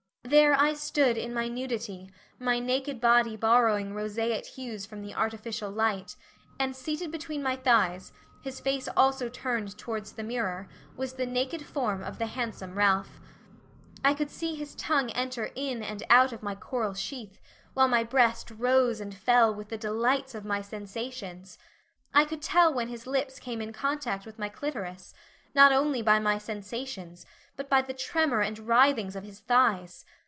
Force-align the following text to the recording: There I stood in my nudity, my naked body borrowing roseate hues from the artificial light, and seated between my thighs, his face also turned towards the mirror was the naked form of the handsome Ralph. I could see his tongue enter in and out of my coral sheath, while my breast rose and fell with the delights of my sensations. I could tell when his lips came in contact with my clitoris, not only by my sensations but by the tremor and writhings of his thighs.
There 0.23 0.53
I 0.53 0.75
stood 0.75 1.17
in 1.17 1.33
my 1.33 1.49
nudity, 1.49 2.09
my 2.39 2.57
naked 2.59 3.01
body 3.01 3.35
borrowing 3.35 3.93
roseate 3.93 4.45
hues 4.45 4.85
from 4.85 5.01
the 5.01 5.13
artificial 5.13 5.69
light, 5.69 6.15
and 6.57 6.73
seated 6.73 7.11
between 7.11 7.43
my 7.43 7.57
thighs, 7.57 8.13
his 8.41 8.61
face 8.61 8.87
also 8.95 9.27
turned 9.27 9.77
towards 9.77 10.13
the 10.13 10.23
mirror 10.23 10.69
was 10.95 11.13
the 11.13 11.25
naked 11.25 11.65
form 11.65 12.01
of 12.01 12.17
the 12.17 12.27
handsome 12.27 12.75
Ralph. 12.75 13.19
I 14.05 14.13
could 14.13 14.29
see 14.29 14.55
his 14.55 14.73
tongue 14.75 15.09
enter 15.09 15.51
in 15.53 15.83
and 15.83 16.01
out 16.09 16.31
of 16.31 16.41
my 16.41 16.55
coral 16.55 16.93
sheath, 16.93 17.41
while 17.73 17.89
my 17.89 18.05
breast 18.05 18.51
rose 18.51 19.01
and 19.01 19.13
fell 19.13 19.53
with 19.53 19.67
the 19.67 19.77
delights 19.77 20.33
of 20.33 20.45
my 20.45 20.61
sensations. 20.61 21.57
I 22.13 22.23
could 22.23 22.41
tell 22.41 22.73
when 22.73 22.87
his 22.87 23.05
lips 23.05 23.37
came 23.37 23.61
in 23.61 23.73
contact 23.73 24.25
with 24.25 24.39
my 24.39 24.47
clitoris, 24.47 25.13
not 25.53 25.73
only 25.73 26.01
by 26.01 26.19
my 26.19 26.37
sensations 26.37 27.25
but 27.57 27.69
by 27.69 27.81
the 27.81 27.93
tremor 27.93 28.39
and 28.39 28.57
writhings 28.59 29.13
of 29.17 29.25
his 29.25 29.41
thighs. 29.41 30.05